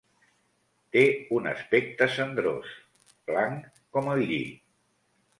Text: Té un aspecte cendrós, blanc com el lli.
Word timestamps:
Té 0.95 1.01
un 1.39 1.49
aspecte 1.51 2.07
cendrós, 2.13 2.71
blanc 3.27 3.67
com 3.99 4.09
el 4.15 4.23
lli. 4.31 4.41